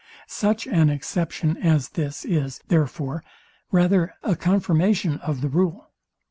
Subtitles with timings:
[0.25, 3.23] Such an exception as this is, therefore,
[3.71, 5.91] rather a confirmation of the rule.